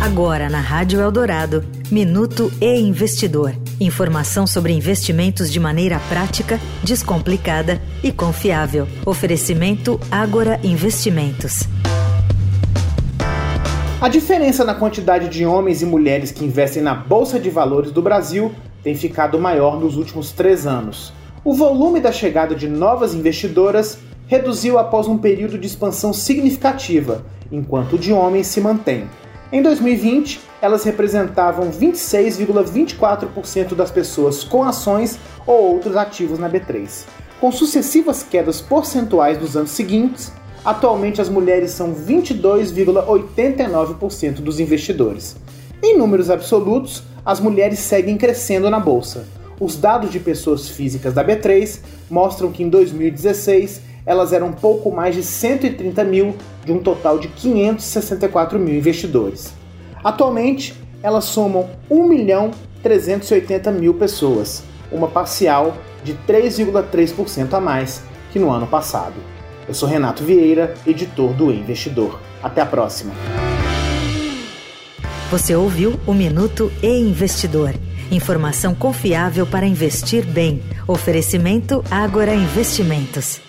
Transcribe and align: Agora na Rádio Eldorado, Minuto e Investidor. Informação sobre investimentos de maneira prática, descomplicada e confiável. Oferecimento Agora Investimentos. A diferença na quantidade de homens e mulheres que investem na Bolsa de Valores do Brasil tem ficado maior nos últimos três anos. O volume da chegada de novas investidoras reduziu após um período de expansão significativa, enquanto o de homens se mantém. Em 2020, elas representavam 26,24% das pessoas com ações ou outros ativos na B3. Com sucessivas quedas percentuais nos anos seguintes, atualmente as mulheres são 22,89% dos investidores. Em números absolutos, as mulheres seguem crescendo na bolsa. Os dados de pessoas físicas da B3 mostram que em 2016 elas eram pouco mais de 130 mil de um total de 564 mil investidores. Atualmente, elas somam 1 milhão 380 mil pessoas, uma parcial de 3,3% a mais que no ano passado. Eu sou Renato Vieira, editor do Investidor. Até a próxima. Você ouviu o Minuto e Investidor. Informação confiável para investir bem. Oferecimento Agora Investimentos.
Agora 0.00 0.48
na 0.48 0.60
Rádio 0.60 1.00
Eldorado, 1.00 1.64
Minuto 1.90 2.52
e 2.60 2.78
Investidor. 2.78 3.52
Informação 3.80 4.46
sobre 4.46 4.72
investimentos 4.72 5.50
de 5.50 5.58
maneira 5.58 5.98
prática, 6.08 6.60
descomplicada 6.84 7.82
e 8.00 8.12
confiável. 8.12 8.86
Oferecimento 9.04 9.98
Agora 10.08 10.60
Investimentos. 10.62 11.64
A 14.00 14.08
diferença 14.08 14.64
na 14.64 14.72
quantidade 14.72 15.28
de 15.28 15.44
homens 15.44 15.82
e 15.82 15.86
mulheres 15.86 16.30
que 16.30 16.44
investem 16.44 16.80
na 16.80 16.94
Bolsa 16.94 17.40
de 17.40 17.50
Valores 17.50 17.90
do 17.90 18.00
Brasil 18.00 18.52
tem 18.84 18.94
ficado 18.94 19.36
maior 19.40 19.80
nos 19.80 19.96
últimos 19.96 20.30
três 20.30 20.64
anos. 20.64 21.12
O 21.44 21.52
volume 21.52 21.98
da 21.98 22.12
chegada 22.12 22.54
de 22.54 22.68
novas 22.68 23.14
investidoras 23.14 23.98
reduziu 24.28 24.78
após 24.78 25.08
um 25.08 25.18
período 25.18 25.58
de 25.58 25.66
expansão 25.66 26.12
significativa, 26.12 27.26
enquanto 27.50 27.94
o 27.94 27.98
de 27.98 28.12
homens 28.12 28.46
se 28.46 28.60
mantém. 28.60 29.04
Em 29.50 29.62
2020, 29.62 30.42
elas 30.60 30.84
representavam 30.84 31.70
26,24% 31.70 33.74
das 33.74 33.90
pessoas 33.90 34.44
com 34.44 34.62
ações 34.62 35.18
ou 35.46 35.72
outros 35.72 35.96
ativos 35.96 36.38
na 36.38 36.50
B3. 36.50 37.06
Com 37.40 37.50
sucessivas 37.50 38.22
quedas 38.22 38.60
percentuais 38.60 39.40
nos 39.40 39.56
anos 39.56 39.70
seguintes, 39.70 40.30
atualmente 40.62 41.22
as 41.22 41.30
mulheres 41.30 41.70
são 41.70 41.94
22,89% 41.94 44.42
dos 44.42 44.60
investidores. 44.60 45.34
Em 45.82 45.96
números 45.96 46.28
absolutos, 46.28 47.02
as 47.24 47.40
mulheres 47.40 47.78
seguem 47.78 48.18
crescendo 48.18 48.68
na 48.68 48.78
bolsa. 48.78 49.24
Os 49.58 49.78
dados 49.78 50.12
de 50.12 50.20
pessoas 50.20 50.68
físicas 50.68 51.14
da 51.14 51.24
B3 51.24 51.80
mostram 52.10 52.52
que 52.52 52.62
em 52.62 52.68
2016 52.68 53.80
elas 54.08 54.32
eram 54.32 54.50
pouco 54.50 54.90
mais 54.90 55.14
de 55.14 55.22
130 55.22 56.02
mil 56.02 56.34
de 56.64 56.72
um 56.72 56.78
total 56.78 57.18
de 57.18 57.28
564 57.28 58.58
mil 58.58 58.74
investidores. 58.74 59.52
Atualmente, 60.02 60.74
elas 61.02 61.24
somam 61.24 61.68
1 61.90 62.08
milhão 62.08 62.50
380 62.82 63.70
mil 63.70 63.92
pessoas, 63.92 64.64
uma 64.90 65.08
parcial 65.08 65.76
de 66.02 66.14
3,3% 66.26 67.52
a 67.52 67.60
mais 67.60 68.02
que 68.32 68.38
no 68.38 68.50
ano 68.50 68.66
passado. 68.66 69.16
Eu 69.68 69.74
sou 69.74 69.86
Renato 69.86 70.24
Vieira, 70.24 70.72
editor 70.86 71.34
do 71.34 71.52
Investidor. 71.52 72.18
Até 72.42 72.62
a 72.62 72.66
próxima. 72.66 73.12
Você 75.30 75.54
ouviu 75.54 76.00
o 76.06 76.14
Minuto 76.14 76.72
e 76.82 76.88
Investidor. 76.88 77.74
Informação 78.10 78.74
confiável 78.74 79.46
para 79.46 79.66
investir 79.66 80.24
bem. 80.24 80.62
Oferecimento 80.86 81.84
Agora 81.90 82.34
Investimentos. 82.34 83.47